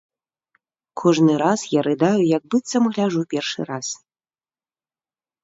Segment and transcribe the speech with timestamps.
[1.01, 3.87] Кожны раз я рыдаю, як быццам гляджу першы раз.